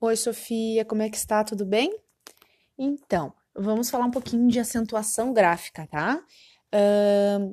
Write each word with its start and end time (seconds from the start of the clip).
Oi, 0.00 0.14
Sofia, 0.16 0.84
como 0.84 1.02
é 1.02 1.10
que 1.10 1.16
está? 1.16 1.42
Tudo 1.42 1.66
bem? 1.66 1.92
Então, 2.78 3.32
vamos 3.54 3.90
falar 3.90 4.06
um 4.06 4.10
pouquinho 4.12 4.48
de 4.48 4.60
acentuação 4.60 5.32
gráfica, 5.32 5.88
tá? 5.88 6.22
Ahn, 6.72 7.52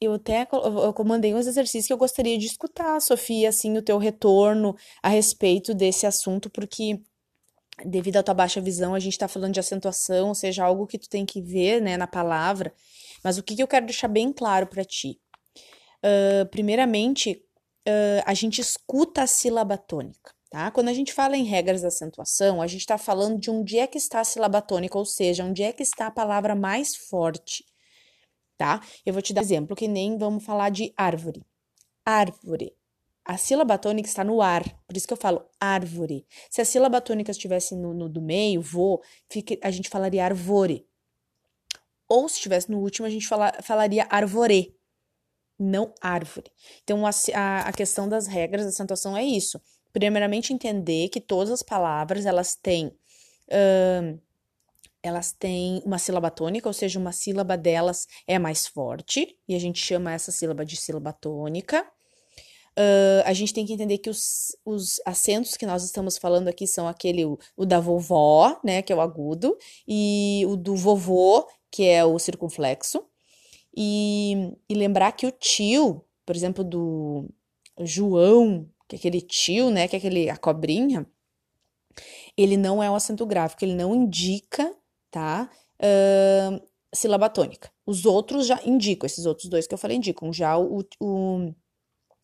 eu 0.00 0.12
até 0.12 0.46
comandei 0.94 1.34
uns 1.34 1.46
exercícios 1.46 1.86
que 1.86 1.92
eu 1.94 1.96
gostaria 1.96 2.36
de 2.36 2.46
escutar, 2.46 3.00
Sofia, 3.00 3.48
assim, 3.48 3.78
o 3.78 3.82
teu 3.82 3.96
retorno 3.96 4.76
a 5.02 5.08
respeito 5.08 5.72
desse 5.74 6.06
assunto, 6.06 6.50
porque 6.50 7.00
devido 7.84 8.18
à 8.18 8.22
tua 8.22 8.34
baixa 8.34 8.60
visão, 8.60 8.94
a 8.94 8.98
gente 8.98 9.14
está 9.14 9.26
falando 9.26 9.54
de 9.54 9.60
acentuação, 9.60 10.28
ou 10.28 10.34
seja, 10.34 10.64
algo 10.64 10.86
que 10.86 10.98
tu 10.98 11.08
tem 11.08 11.24
que 11.24 11.40
ver, 11.40 11.80
né, 11.80 11.96
na 11.96 12.06
palavra. 12.06 12.74
Mas 13.24 13.38
o 13.38 13.42
que 13.42 13.56
que 13.56 13.62
eu 13.62 13.68
quero 13.68 13.86
deixar 13.86 14.08
bem 14.08 14.32
claro 14.32 14.66
para 14.66 14.84
ti? 14.84 15.18
Ah, 16.02 16.46
primeiramente, 16.50 17.42
ah, 17.86 18.24
a 18.26 18.34
gente 18.34 18.60
escuta 18.60 19.22
a 19.22 19.26
sílaba 19.26 19.78
tônica, 19.78 20.34
tá? 20.56 20.70
Quando 20.70 20.88
a 20.88 20.94
gente 20.94 21.12
fala 21.12 21.36
em 21.36 21.44
regras 21.44 21.82
da 21.82 21.88
acentuação, 21.88 22.62
a 22.62 22.66
gente 22.66 22.80
está 22.80 22.96
falando 22.96 23.38
de 23.38 23.50
onde 23.50 23.78
é 23.78 23.86
que 23.86 23.98
está 23.98 24.20
a 24.20 24.24
sílaba 24.24 24.62
tônica, 24.62 24.96
ou 24.96 25.04
seja, 25.04 25.44
onde 25.44 25.62
é 25.62 25.70
que 25.70 25.82
está 25.82 26.06
a 26.06 26.10
palavra 26.10 26.54
mais 26.54 26.96
forte, 26.96 27.62
tá? 28.56 28.80
Eu 29.04 29.12
vou 29.12 29.20
te 29.20 29.34
dar 29.34 29.42
um 29.42 29.44
exemplo, 29.44 29.76
que 29.76 29.86
nem 29.86 30.16
vamos 30.16 30.42
falar 30.42 30.70
de 30.70 30.94
árvore. 30.96 31.44
Árvore. 32.06 32.74
A 33.22 33.36
sílaba 33.36 33.76
tônica 33.76 34.08
está 34.08 34.24
no 34.24 34.40
ar, 34.40 34.62
por 34.86 34.96
isso 34.96 35.06
que 35.06 35.12
eu 35.12 35.18
falo 35.18 35.44
árvore. 35.60 36.26
Se 36.50 36.62
a 36.62 36.64
sílaba 36.64 37.02
tônica 37.02 37.30
estivesse 37.30 37.76
no, 37.76 37.92
no 37.92 38.08
do 38.08 38.22
meio, 38.22 38.62
vou, 38.62 39.02
fique- 39.30 39.60
a 39.62 39.70
gente 39.70 39.90
falaria 39.90 40.24
arvore. 40.24 40.88
Ou 42.08 42.30
se 42.30 42.36
estivesse 42.36 42.70
no 42.70 42.78
último, 42.78 43.06
a 43.06 43.10
gente 43.10 43.28
fala- 43.28 43.52
falaria 43.62 44.06
arvorê 44.08 44.74
não 45.58 45.92
árvore. 46.00 46.50
Então, 46.82 47.06
a, 47.06 47.10
a, 47.34 47.68
a 47.68 47.72
questão 47.72 48.08
das 48.08 48.26
regras 48.26 48.64
da 48.64 48.70
acentuação 48.70 49.16
é 49.16 49.24
isso. 49.24 49.60
Primeiramente, 49.96 50.52
entender 50.52 51.08
que 51.08 51.22
todas 51.22 51.50
as 51.50 51.62
palavras, 51.62 52.26
elas 52.26 52.54
têm, 52.54 52.92
ahn, 53.50 54.18
elas 55.02 55.32
têm 55.32 55.82
uma 55.86 55.96
sílaba 55.96 56.30
tônica, 56.30 56.68
ou 56.68 56.72
seja, 56.74 56.98
uma 56.98 57.12
sílaba 57.12 57.56
delas 57.56 58.06
é 58.26 58.38
mais 58.38 58.66
forte, 58.66 59.38
e 59.48 59.54
a 59.54 59.58
gente 59.58 59.78
chama 59.78 60.12
essa 60.12 60.30
sílaba 60.30 60.66
de 60.66 60.76
sílaba 60.76 61.14
tônica. 61.14 61.82
Ah, 62.76 63.22
a 63.24 63.32
gente 63.32 63.54
tem 63.54 63.64
que 63.64 63.72
entender 63.72 63.96
que 63.96 64.10
os, 64.10 64.54
os 64.66 65.00
acentos 65.06 65.56
que 65.56 65.64
nós 65.64 65.82
estamos 65.82 66.18
falando 66.18 66.48
aqui 66.48 66.66
são 66.66 66.86
aquele, 66.86 67.24
o, 67.24 67.38
o 67.56 67.64
da 67.64 67.80
vovó, 67.80 68.60
né, 68.62 68.82
que 68.82 68.92
é 68.92 68.96
o 68.96 69.00
agudo, 69.00 69.56
e 69.88 70.44
o 70.46 70.56
do 70.56 70.76
vovô, 70.76 71.48
que 71.70 71.84
é 71.84 72.04
o 72.04 72.18
circunflexo. 72.18 73.02
E, 73.74 74.52
e 74.68 74.74
lembrar 74.74 75.12
que 75.12 75.26
o 75.26 75.32
tio, 75.32 76.04
por 76.26 76.36
exemplo, 76.36 76.62
do 76.62 77.30
João, 77.80 78.68
que 78.88 78.96
é 78.96 78.98
aquele 78.98 79.20
tio, 79.20 79.70
né, 79.70 79.88
que 79.88 79.96
é 79.96 79.98
aquele, 79.98 80.30
a 80.30 80.36
cobrinha, 80.36 81.06
ele 82.36 82.56
não 82.56 82.82
é 82.82 82.90
um 82.90 82.94
acento 82.94 83.24
gráfico, 83.26 83.64
ele 83.64 83.74
não 83.74 83.94
indica, 83.94 84.74
tá, 85.10 85.50
ahn, 85.80 86.60
sílaba 86.94 87.28
tônica. 87.28 87.70
Os 87.86 88.04
outros 88.06 88.46
já 88.46 88.60
indicam, 88.64 89.06
esses 89.06 89.26
outros 89.26 89.48
dois 89.48 89.66
que 89.66 89.74
eu 89.74 89.78
falei 89.78 89.96
indicam. 89.96 90.32
Já 90.32 90.56
o, 90.58 90.84
o- 91.00 91.54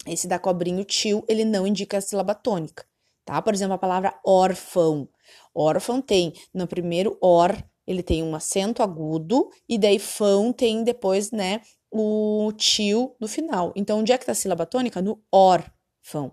esse 0.06 0.28
da 0.28 0.38
cobrinha, 0.38 0.82
o 0.82 0.84
tio, 0.84 1.24
ele 1.28 1.44
não 1.44 1.66
indica 1.66 1.98
a 1.98 2.00
sílaba 2.00 2.34
tônica, 2.34 2.84
tá? 3.24 3.40
Por 3.42 3.54
exemplo, 3.54 3.74
a 3.74 3.78
palavra 3.78 4.18
órfão. 4.26 5.08
Órfão 5.54 6.00
tem 6.02 6.32
no 6.54 6.66
primeiro 6.66 7.18
or, 7.20 7.52
ele 7.86 8.02
tem 8.02 8.22
um 8.22 8.34
acento 8.34 8.82
agudo, 8.82 9.50
e 9.68 9.78
daí 9.78 9.98
fão 9.98 10.52
tem 10.52 10.84
depois, 10.84 11.30
né, 11.32 11.60
o 11.90 12.52
tio 12.56 13.14
no 13.20 13.28
final. 13.28 13.72
Então, 13.76 14.00
onde 14.00 14.12
é 14.12 14.18
que 14.18 14.26
tá 14.26 14.32
a 14.32 14.34
sílaba 14.34 14.66
tônica? 14.66 15.02
No 15.02 15.22
órfão, 15.32 16.32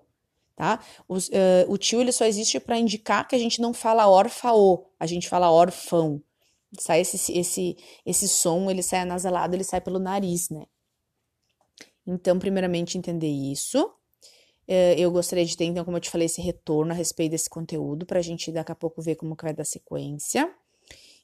tá? 0.60 0.78
Os, 1.08 1.30
eh, 1.32 1.66
o 1.70 1.78
tio, 1.78 2.02
ele 2.02 2.12
só 2.12 2.26
existe 2.26 2.60
para 2.60 2.78
indicar 2.78 3.26
que 3.26 3.34
a 3.34 3.40
gente 3.40 3.62
não 3.62 3.74
fala 3.74 4.10
órfão, 4.10 4.86
a 5.00 5.06
gente 5.06 5.30
fala 5.30 5.50
órfão. 5.50 6.22
Sai 6.78 7.00
esse, 7.00 7.32
esse, 7.32 7.78
esse 8.06 8.28
som, 8.28 8.70
ele 8.70 8.84
sai 8.84 9.00
anasalado, 9.00 9.56
ele 9.56 9.64
sai 9.64 9.80
pelo 9.80 10.00
nariz, 10.00 10.50
né? 10.50 10.66
Então, 12.06 12.38
primeiramente, 12.38 12.98
entender 12.98 13.30
isso. 13.30 13.89
Eh, 14.67 14.95
Eu 15.00 15.11
gostaria 15.11 15.45
de 15.45 15.56
ter, 15.56 15.64
então, 15.64 15.86
como 15.86 15.95
eu 15.95 16.02
te 16.02 16.10
falei, 16.10 16.26
esse 16.26 16.42
retorno 16.42 16.92
a 16.92 16.95
respeito 16.95 17.32
desse 17.32 17.50
conteúdo, 17.50 18.06
para 18.06 18.20
a 18.20 18.22
gente 18.22 18.52
daqui 18.52 18.73
a 18.73 18.76
pouco 18.76 19.02
ver 19.02 19.16
como 19.16 19.38
que 19.38 19.45
vai 19.45 19.54
dar 19.54 19.64
sequência. 19.66 20.54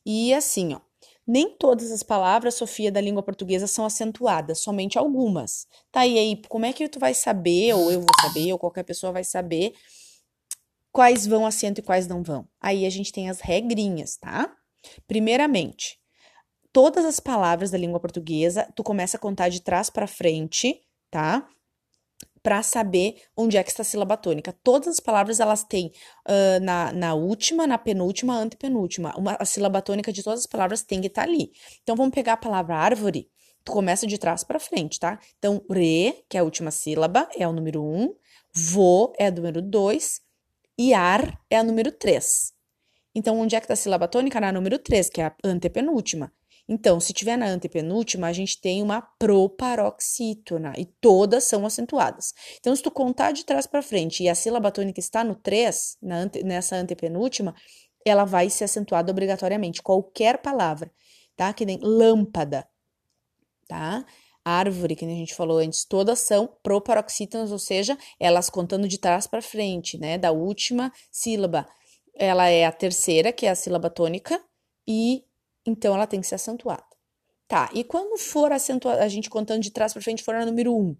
E 0.06 0.34
assim, 0.34 0.76
ó, 0.76 0.80
nem 1.28 1.50
todas 1.58 1.91
as 1.91 2.03
palavras, 2.03 2.56
Sofia, 2.56 2.91
da 2.91 3.02
língua 3.02 3.24
portuguesa 3.24 3.68
são 3.68 3.86
acentuadas, 3.86 4.59
somente 4.59 4.97
algumas. 4.97 5.68
Tá, 5.91 6.06
e 6.06 6.18
aí, 6.18 6.41
como 6.47 6.66
é 6.66 6.74
que 6.74 6.88
tu 6.88 7.00
vai 7.00 7.13
saber, 7.13 7.74
ou 7.74 7.91
eu 7.91 8.00
vou 8.00 8.16
saber, 8.22 8.52
ou 8.53 8.59
qualquer 8.59 8.84
pessoa 8.84 9.12
vai 9.12 9.24
saber 9.24 9.74
quais 10.91 11.28
vão 11.28 11.46
acento 11.46 11.81
e 11.81 11.84
quais 11.84 12.08
não 12.08 12.24
vão? 12.24 12.47
Aí 12.62 12.85
a 12.85 12.90
gente 12.90 13.12
tem 13.12 13.30
as 13.30 13.41
regrinhas, 13.41 14.16
tá? 14.16 14.56
Primeiramente, 15.06 16.00
todas 16.72 17.03
as 17.03 17.19
palavras 17.19 17.69
da 17.69 17.78
língua 17.78 18.00
portuguesa, 18.00 18.72
tu 18.75 18.84
começa 18.84 19.18
a 19.18 19.19
contar 19.19 19.50
de 19.50 19.62
trás 19.62 19.90
para 19.90 20.08
frente, 20.08 20.80
tá? 21.12 21.46
Para 22.46 22.62
saber 22.62 23.16
onde 23.36 23.58
é 23.58 23.64
que 23.64 23.72
está 23.72 23.82
a 23.82 23.86
sílaba 23.86 24.16
tônica. 24.16 24.54
Todas 24.64 24.88
as 24.88 25.00
palavras 25.00 25.40
elas 25.40 25.64
têm 25.64 25.92
ah, 26.28 26.60
na, 26.62 26.94
na 26.94 27.14
última, 27.16 27.66
na 27.66 27.76
penúltima, 27.76 28.38
antepenúltima. 28.38 29.16
Uma, 29.18 29.36
a 29.40 29.46
sílaba 29.46 29.82
tônica 29.82 30.14
de 30.14 30.22
todas 30.22 30.42
as 30.42 30.46
palavras 30.46 30.84
tem 30.84 31.02
que 31.02 31.08
estar 31.08 31.24
ali. 31.24 31.52
Então 31.82 31.96
vamos 31.96 32.14
pegar 32.14 32.34
a 32.34 32.38
palavra 32.38 32.76
árvore. 32.76 33.28
Tu 33.64 33.72
começa 33.72 34.06
de 34.06 34.20
trás 34.20 34.44
para 34.44 34.60
frente, 34.60 35.00
tá? 35.00 35.20
Então, 35.40 35.60
re, 35.68 36.14
que 36.30 36.38
é 36.38 36.40
a 36.40 36.44
última 36.44 36.70
sílaba, 36.70 37.28
é 37.36 37.48
o 37.48 37.52
número 37.52 37.84
um. 37.84 38.14
Vo 38.54 39.12
é 39.18 39.28
o 39.30 39.34
número 39.34 39.60
dois. 39.60 40.22
E 40.78 40.94
ar 40.94 41.42
é 41.50 41.58
a 41.58 41.64
número 41.64 41.92
três. 41.92 42.54
Então, 43.16 43.40
onde 43.40 43.56
é 43.56 43.60
que 43.60 43.64
está 43.64 43.74
a 43.74 43.78
sílaba 43.78 44.08
tônica? 44.10 44.40
Na 44.42 44.52
número 44.52 44.78
3, 44.78 45.10
que 45.10 45.22
é 45.22 45.28
a 45.28 45.36
antepenúltima. 45.44 46.34
Então, 46.68 47.00
se 47.00 47.14
tiver 47.14 47.38
na 47.38 47.46
antepenúltima, 47.46 48.28
a 48.28 48.34
gente 48.34 48.59
tem 48.59 48.81
uma 48.81 49.02
proparoxítona 49.02 50.74
e 50.78 50.86
todas 50.86 51.44
são 51.44 51.66
acentuadas. 51.66 52.34
Então, 52.59 52.76
se 52.76 52.81
tu 52.81 52.90
contar 52.90 53.31
de 53.31 53.46
trás 53.46 53.68
para 53.68 53.84
frente 53.84 54.24
e 54.24 54.30
a 54.30 54.34
sílaba 54.36 54.72
tônica 54.72 55.00
está 55.00 55.24
no 55.24 55.36
3, 55.36 55.96
na 56.02 56.18
ante- 56.18 56.44
nessa 56.44 56.76
antepenúltima, 56.76 57.53
ela 58.03 58.26
vai 58.26 58.50
ser 58.50 58.64
acentuada 58.64 59.12
obrigatoriamente. 59.12 59.81
Qualquer 59.81 60.40
palavra, 60.40 60.92
tá? 61.36 61.53
Que 61.53 61.66
nem 61.66 61.80
lâmpada, 61.81 62.68
tá? 63.68 64.03
Árvore, 64.44 64.96
que 64.96 65.06
a 65.06 65.08
gente 65.08 65.34
falou 65.34 65.58
antes, 65.58 65.86
todas 65.86 66.20
são 66.20 66.47
proparoxítonas, 66.62 67.52
ou 67.52 67.58
seja, 67.58 67.97
elas 68.20 68.50
contando 68.50 68.88
de 68.88 69.00
trás 69.00 69.26
para 69.26 69.42
frente, 69.42 69.97
né? 69.97 70.18
Da 70.20 70.32
última 70.32 70.92
sílaba. 71.12 71.68
Ela 72.14 72.50
é 72.50 72.66
a 72.66 72.72
terceira, 72.72 73.34
que 73.34 73.46
é 73.46 73.50
a 73.50 73.56
sílaba 73.56 73.90
tônica, 73.90 74.40
e 74.88 75.24
então 75.66 75.94
ela 75.96 76.08
tem 76.08 76.22
que 76.22 76.28
ser 76.28 76.36
acentuada. 76.36 76.86
Tá, 77.48 77.70
e 77.74 77.84
quando 77.84 78.18
for 78.18 78.52
acentuada, 78.52 79.03
a 79.03 79.08
gente 79.08 79.30
contando 79.30 79.62
de 79.62 79.70
trás 79.70 79.94
para 79.94 80.02
frente, 80.02 80.24
for 80.24 80.34
a 80.34 80.46
número 80.46 80.76
um, 80.76 80.96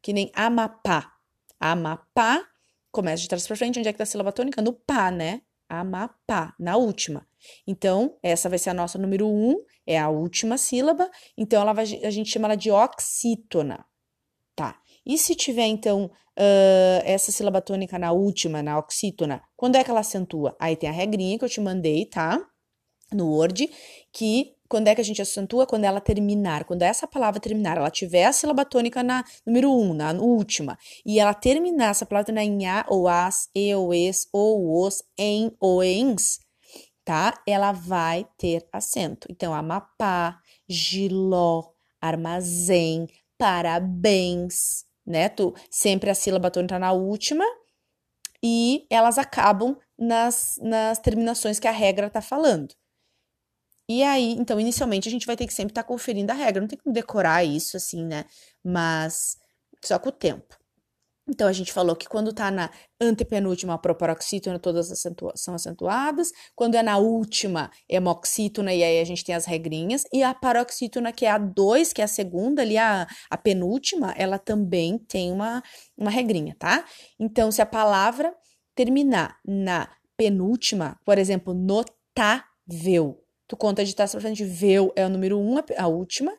que 0.00 0.12
nem 0.12 0.30
Amapá. 0.34 1.12
Amapá, 1.58 2.42
começa 2.90 3.22
de 3.22 3.28
trás 3.28 3.46
para 3.46 3.56
frente, 3.56 3.78
onde 3.78 3.88
é 3.88 3.92
que 3.92 3.98
tá 3.98 4.04
a 4.04 4.06
sílaba 4.06 4.32
tônica? 4.32 4.62
No 4.62 4.72
pá, 4.72 5.10
né? 5.10 5.42
Amapá, 5.68 6.54
na 6.58 6.76
última. 6.76 7.26
Então, 7.66 8.16
essa 8.22 8.48
vai 8.48 8.58
ser 8.58 8.70
a 8.70 8.74
nossa 8.74 8.98
número 8.98 9.28
um, 9.28 9.62
é 9.86 9.98
a 9.98 10.08
última 10.08 10.56
sílaba, 10.56 11.10
então 11.36 11.60
ela 11.60 11.72
vai, 11.72 11.84
a 12.02 12.10
gente 12.10 12.30
chama 12.30 12.48
ela 12.48 12.56
de 12.56 12.70
oxítona. 12.70 13.84
Tá. 14.56 14.80
E 15.04 15.16
se 15.18 15.34
tiver, 15.34 15.66
então, 15.66 16.10
ah, 16.36 17.02
essa 17.04 17.30
sílaba 17.30 17.60
tônica 17.60 17.98
na 17.98 18.12
última, 18.12 18.62
na 18.62 18.78
oxítona, 18.78 19.42
quando 19.56 19.76
é 19.76 19.84
que 19.84 19.90
ela 19.90 20.00
acentua? 20.00 20.56
Aí 20.58 20.74
tem 20.74 20.88
a 20.88 20.92
regrinha 20.92 21.38
que 21.38 21.44
eu 21.44 21.48
te 21.50 21.60
mandei, 21.60 22.06
tá? 22.06 22.40
No 23.12 23.26
Word, 23.26 23.68
que 24.12 24.54
quando 24.70 24.86
é 24.86 24.94
que 24.94 25.00
a 25.00 25.04
gente 25.04 25.20
acentua? 25.20 25.66
Quando 25.66 25.84
ela 25.84 26.00
terminar. 26.00 26.64
Quando 26.64 26.82
essa 26.82 27.04
palavra 27.04 27.40
terminar, 27.40 27.76
ela 27.76 27.90
tiver 27.90 28.24
a 28.24 28.32
sílaba 28.32 28.64
tônica 28.64 29.02
na 29.02 29.24
número 29.44 29.72
um, 29.72 29.92
na 29.92 30.12
última, 30.12 30.78
e 31.04 31.18
ela 31.18 31.34
terminar 31.34 31.90
essa 31.90 32.06
palavra 32.06 32.32
na 32.32 32.44
em 32.44 32.66
a, 32.66 32.86
ou 32.88 33.08
as, 33.08 33.48
e, 33.52 33.74
ou 33.74 33.92
es, 33.92 34.28
ou 34.32 34.86
os, 34.86 35.02
em, 35.18 35.50
ou 35.58 35.82
ens, 35.82 36.38
tá? 37.04 37.42
Ela 37.44 37.72
vai 37.72 38.28
ter 38.38 38.64
acento. 38.72 39.26
Então, 39.28 39.52
Amapá, 39.52 40.38
Giló, 40.68 41.72
armazém, 42.00 43.08
parabéns, 43.36 44.84
né? 45.04 45.28
Tu, 45.28 45.52
sempre 45.68 46.10
a 46.10 46.14
sílaba 46.14 46.48
tônica 46.48 46.78
na 46.78 46.92
última 46.92 47.44
e 48.40 48.86
elas 48.88 49.18
acabam 49.18 49.76
nas, 49.98 50.58
nas 50.62 51.00
terminações 51.00 51.58
que 51.58 51.66
a 51.66 51.72
regra 51.72 52.08
tá 52.08 52.22
falando. 52.22 52.72
E 53.90 54.04
aí, 54.04 54.34
então, 54.38 54.60
inicialmente 54.60 55.08
a 55.08 55.10
gente 55.10 55.26
vai 55.26 55.36
ter 55.36 55.48
que 55.48 55.52
sempre 55.52 55.72
estar 55.72 55.82
conferindo 55.82 56.30
a 56.30 56.34
regra, 56.34 56.60
não 56.60 56.68
tem 56.68 56.78
como 56.78 56.94
decorar 56.94 57.44
isso 57.44 57.76
assim, 57.76 58.04
né? 58.06 58.24
Mas 58.64 59.36
só 59.84 59.98
com 59.98 60.10
o 60.10 60.12
tempo. 60.12 60.56
Então, 61.28 61.48
a 61.48 61.52
gente 61.52 61.72
falou 61.72 61.96
que 61.96 62.08
quando 62.08 62.32
tá 62.32 62.50
na 62.50 62.70
antepenúltima, 63.00 63.74
a 63.74 63.78
proparoxítona, 63.78 64.58
todas 64.58 64.90
acentua- 64.92 65.32
são 65.36 65.54
acentuadas. 65.54 66.32
Quando 66.56 66.76
é 66.76 66.82
na 66.82 66.98
última, 66.98 67.70
é 67.88 68.00
moxítona, 68.00 68.74
e 68.74 68.82
aí 68.84 69.00
a 69.00 69.04
gente 69.04 69.24
tem 69.24 69.34
as 69.34 69.46
regrinhas. 69.46 70.04
E 70.12 70.22
a 70.22 70.34
paroxítona, 70.34 71.12
que 71.12 71.26
é 71.26 71.30
a 71.30 71.38
2, 71.38 71.92
que 71.92 72.02
é 72.02 72.04
a 72.04 72.08
segunda 72.08 72.62
ali, 72.62 72.78
a, 72.78 73.06
a 73.30 73.36
penúltima, 73.38 74.14
ela 74.16 74.38
também 74.38 74.98
tem 74.98 75.32
uma, 75.32 75.62
uma 75.98 76.10
regrinha, 76.10 76.56
tá? 76.58 76.84
Então, 77.18 77.52
se 77.52 77.62
a 77.62 77.66
palavra 77.66 78.34
terminar 78.74 79.38
na 79.46 79.88
penúltima, 80.16 80.98
por 81.04 81.18
exemplo, 81.18 81.54
notável. 81.54 83.19
Tu 83.50 83.56
conta 83.56 83.84
de 83.84 83.96
trás 83.96 84.12
pra 84.12 84.20
frente, 84.20 84.44
veu 84.44 84.92
é 84.94 85.04
o 85.04 85.08
número 85.08 85.36
1, 85.36 85.54
um, 85.54 85.58
a 85.76 85.88
última, 85.88 86.32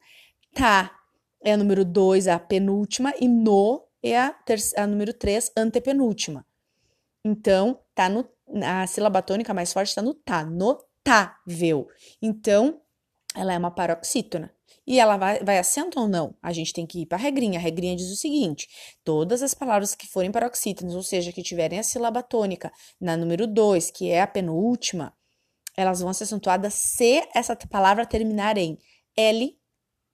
tá 0.54 0.98
é 1.44 1.54
o 1.54 1.58
número 1.58 1.84
2, 1.84 2.30
a 2.30 2.40
penúltima, 2.40 3.14
e 3.20 3.28
no 3.28 3.86
é 4.02 4.18
a, 4.18 4.34
a 4.78 4.88
número 4.88 5.14
3, 5.14 5.52
antepenúltima. 5.58 6.46
Então, 7.26 7.78
tá 7.94 8.08
no, 8.08 8.26
a 8.64 8.88
sílaba 8.88 9.22
tônica 9.22 9.54
mais 9.54 9.74
forte 9.74 9.90
está 9.90 10.02
no 10.02 10.14
tá, 10.14 10.46
notável. 10.46 11.90
Então, 12.22 12.80
ela 13.36 13.52
é 13.52 13.58
uma 13.58 13.72
paroxítona. 13.72 14.50
E 14.88 14.98
ela 14.98 15.18
vai, 15.18 15.44
vai 15.44 15.58
acento 15.58 16.00
ou 16.00 16.08
não? 16.08 16.34
A 16.42 16.54
gente 16.54 16.72
tem 16.72 16.88
que 16.88 17.02
ir 17.02 17.08
para 17.08 17.18
a 17.18 17.22
regrinha. 17.22 17.60
A 17.60 17.62
regrinha 17.62 17.94
diz 17.94 18.10
o 18.10 18.16
seguinte: 18.16 18.70
todas 19.04 19.44
as 19.44 19.54
palavras 19.54 19.96
que 19.96 20.08
forem 20.08 20.32
paroxítonas, 20.32 20.96
ou 20.96 21.04
seja, 21.04 21.34
que 21.34 21.44
tiverem 21.44 21.78
a 21.78 21.84
sílaba 21.84 22.24
tônica 22.24 22.72
na 23.02 23.18
número 23.18 23.46
2, 23.46 23.92
que 23.92 24.10
é 24.10 24.22
a 24.22 24.28
penúltima, 24.28 25.14
elas 25.76 26.02
vão 26.02 26.14
ser 26.14 26.26
acentuadas 26.26 26.74
se 26.74 27.28
essa 27.34 27.56
palavra 27.56 28.06
terminar 28.06 28.58
em 28.58 28.78
L, 29.16 29.58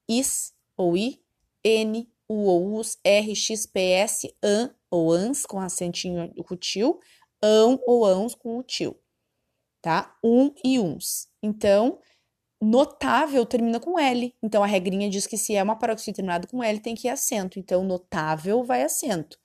is 0.08 0.54
ou 0.76 0.96
i, 0.96 1.22
n, 1.64 2.10
u 2.30 2.46
ou 2.46 2.76
us, 2.76 2.98
r, 3.04 3.36
x, 3.36 3.66
p, 3.66 3.80
s, 3.80 4.36
an 4.44 4.74
ou 4.90 5.12
ans 5.12 5.46
com 5.46 5.60
acentinho 5.60 6.34
tio, 6.60 7.00
ão 7.42 7.80
ou 7.86 8.06
ãos 8.06 8.34
com 8.36 8.58
o 8.58 8.64
tio, 8.64 8.98
tá? 9.82 10.16
Um 10.24 10.54
e 10.64 10.80
uns. 10.80 11.28
Então, 11.42 12.00
Notável 12.60 13.46
termina 13.46 13.80
com 13.80 14.00
L. 14.00 14.36
Então, 14.42 14.64
a 14.64 14.68
regrinha 14.68 15.10
diz 15.10 15.28
que 15.28 15.38
se 15.38 15.56
é 15.56 15.62
uma 15.62 15.76
paroxítona 15.76 16.16
terminada 16.16 16.48
com 16.48 16.64
L, 16.64 16.80
tem 16.80 16.96
que 16.96 17.08
ir 17.08 17.12
acento. 17.12 17.60
Então, 17.60 17.84
notável 17.84 18.64
vai 18.64 18.82
acento. 18.82 19.38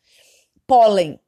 Pólen. 0.66 1.20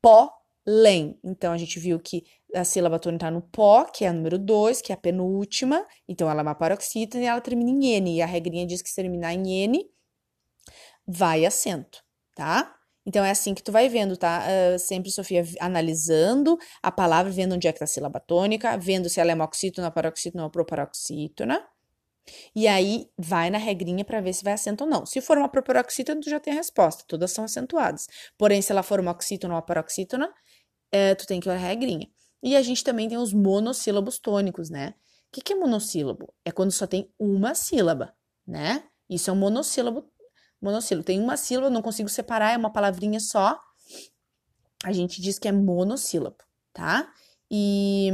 Pólen. 0.00 1.16
Então, 1.22 1.52
a 1.52 1.58
gente 1.58 1.78
viu 1.78 2.00
que 2.00 2.24
a 2.54 2.64
sílaba 2.64 2.98
tônica 2.98 3.26
está 3.26 3.30
no 3.30 3.42
pó, 3.42 3.84
que 3.84 4.04
é 4.04 4.08
a 4.08 4.12
número 4.12 4.38
2, 4.38 4.80
que 4.82 4.92
é 4.92 4.94
a 4.94 4.98
penúltima. 4.98 5.86
Então, 6.08 6.30
ela 6.30 6.40
é 6.40 6.42
uma 6.42 6.54
paroxítona 6.54 7.24
e 7.24 7.26
ela 7.26 7.40
termina 7.40 7.70
em 7.70 7.94
N. 7.96 8.16
E 8.16 8.22
a 8.22 8.26
regrinha 8.26 8.66
diz 8.66 8.82
que 8.82 8.88
se 8.88 8.96
terminar 8.96 9.32
em 9.32 9.64
N, 9.64 9.90
vai 11.06 11.44
acento, 11.46 12.02
tá? 12.34 12.74
Então, 13.04 13.24
é 13.24 13.30
assim 13.30 13.54
que 13.54 13.62
tu 13.62 13.72
vai 13.72 13.88
vendo, 13.88 14.16
tá? 14.16 14.44
Uh, 14.46 14.78
sempre, 14.78 15.10
Sofia, 15.10 15.44
analisando 15.60 16.56
a 16.82 16.92
palavra, 16.92 17.32
vendo 17.32 17.54
onde 17.54 17.66
é 17.66 17.72
que 17.72 17.78
tá 17.80 17.84
a 17.84 17.88
sílaba 17.88 18.20
tônica, 18.20 18.76
vendo 18.78 19.08
se 19.08 19.20
ela 19.20 19.32
é 19.32 19.34
moxítona, 19.34 19.90
paroxítona 19.90 20.44
ou 20.44 20.50
proparoxítona. 20.50 21.66
E 22.54 22.68
aí, 22.68 23.10
vai 23.18 23.50
na 23.50 23.58
regrinha 23.58 24.04
para 24.04 24.20
ver 24.20 24.32
se 24.32 24.44
vai 24.44 24.52
acento 24.52 24.84
ou 24.84 24.90
não. 24.90 25.04
Se 25.04 25.20
for 25.20 25.36
uma 25.36 25.48
proparoxítona, 25.48 26.20
tu 26.20 26.30
já 26.30 26.38
tem 26.38 26.52
a 26.52 26.56
resposta. 26.56 27.04
Todas 27.08 27.32
são 27.32 27.44
acentuadas. 27.44 28.06
Porém, 28.38 28.62
se 28.62 28.70
ela 28.70 28.82
for 28.84 29.00
uma 29.00 29.10
oxítona 29.10 29.54
ou 29.54 29.56
uma 29.56 29.66
paroxítona, 29.66 30.32
é, 30.92 31.14
tu 31.16 31.26
tem 31.26 31.40
que 31.40 31.48
olhar 31.48 31.58
a 31.58 31.68
regrinha. 31.68 32.08
E 32.42 32.56
a 32.56 32.62
gente 32.62 32.82
também 32.82 33.08
tem 33.08 33.18
os 33.18 33.32
monossílabos 33.32 34.18
tônicos, 34.18 34.68
né? 34.68 34.94
O 35.28 35.32
que, 35.32 35.40
que 35.40 35.52
é 35.52 35.56
monossílabo? 35.56 36.34
É 36.44 36.50
quando 36.50 36.72
só 36.72 36.86
tem 36.86 37.10
uma 37.18 37.54
sílaba, 37.54 38.14
né? 38.46 38.84
Isso 39.08 39.30
é 39.30 39.32
um 39.32 39.36
monossílabo 39.36 40.10
monossílabo. 40.60 41.04
Tem 41.04 41.20
uma 41.20 41.36
sílaba, 41.36 41.70
não 41.70 41.82
consigo 41.82 42.08
separar, 42.08 42.52
é 42.52 42.56
uma 42.56 42.72
palavrinha 42.72 43.18
só. 43.18 43.60
A 44.84 44.92
gente 44.92 45.20
diz 45.20 45.38
que 45.38 45.48
é 45.48 45.52
monossílabo, 45.52 46.38
tá? 46.72 47.12
E, 47.50 48.10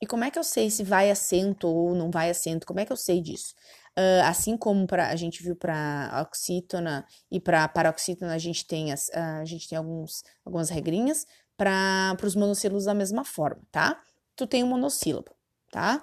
e 0.00 0.06
como 0.06 0.24
é 0.24 0.30
que 0.30 0.38
eu 0.38 0.44
sei 0.44 0.70
se 0.70 0.82
vai 0.82 1.10
acento 1.10 1.68
ou 1.68 1.94
não 1.94 2.10
vai 2.10 2.30
acento? 2.30 2.66
Como 2.66 2.80
é 2.80 2.86
que 2.86 2.92
eu 2.92 2.96
sei 2.96 3.20
disso? 3.20 3.54
Uh, 3.96 4.24
assim 4.24 4.56
como 4.56 4.88
pra, 4.88 5.10
a 5.10 5.16
gente 5.16 5.40
viu 5.40 5.54
para 5.54 6.26
oxítona 6.28 7.06
e 7.30 7.38
para 7.38 7.68
paroxítona, 7.68 8.34
a 8.34 8.38
gente 8.38 8.66
tem, 8.66 8.92
as, 8.92 9.06
uh, 9.08 9.40
a 9.40 9.44
gente 9.44 9.68
tem 9.68 9.78
alguns, 9.78 10.24
algumas 10.44 10.68
regrinhas 10.68 11.24
para 11.56 12.16
os 12.22 12.34
monossílabos 12.34 12.84
da 12.84 12.94
mesma 12.94 13.24
forma, 13.24 13.62
tá? 13.70 14.00
Tu 14.36 14.46
tem 14.46 14.64
um 14.64 14.68
monossílabo, 14.68 15.30
tá? 15.70 16.02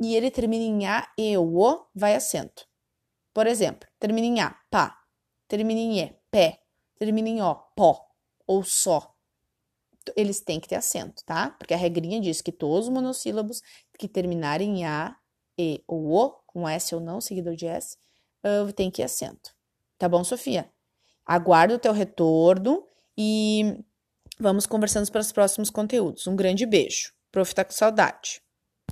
E 0.00 0.14
ele 0.14 0.30
termina 0.30 0.64
em 0.64 0.86
A, 0.86 1.08
E 1.18 1.36
O, 1.36 1.86
vai 1.94 2.14
acento. 2.14 2.66
Por 3.32 3.46
exemplo, 3.46 3.88
termina 3.98 4.26
em 4.26 4.40
A, 4.40 4.56
pá. 4.70 4.98
Termina 5.48 5.80
em 5.80 6.00
E, 6.00 6.16
pé. 6.30 6.60
Termina 6.98 7.28
em 7.28 7.42
O, 7.42 7.54
pó. 7.74 8.06
Ou 8.46 8.62
só. 8.62 9.14
Eles 10.14 10.40
têm 10.40 10.60
que 10.60 10.68
ter 10.68 10.76
acento, 10.76 11.24
tá? 11.24 11.50
Porque 11.50 11.74
a 11.74 11.76
regrinha 11.76 12.20
diz 12.20 12.40
que 12.40 12.52
todos 12.52 12.86
os 12.86 12.92
monossílabos 12.92 13.60
que 13.98 14.08
terminarem 14.08 14.80
em 14.80 14.84
A, 14.84 15.16
E 15.58 15.82
ou 15.86 16.12
O, 16.12 16.30
com 16.46 16.68
S 16.68 16.94
ou 16.94 17.00
não, 17.00 17.20
seguido 17.20 17.56
de 17.56 17.66
S, 17.66 17.98
uh, 18.44 18.72
tem 18.72 18.90
que 18.90 19.02
ir 19.02 19.04
acento. 19.04 19.54
Tá 19.98 20.08
bom, 20.08 20.22
Sofia? 20.22 20.70
Aguardo 21.24 21.74
o 21.74 21.78
teu 21.78 21.92
retorno 21.92 22.86
e 23.18 23.84
vamos 24.38 24.66
conversando 24.66 25.10
para 25.10 25.20
os 25.20 25.32
próximos 25.32 25.70
conteúdos. 25.70 26.26
Um 26.26 26.36
grande 26.36 26.66
beijo. 26.66 27.12
Prof, 27.32 27.54
tá 27.54 27.64
com 27.64 27.72
saudade. 27.72 28.40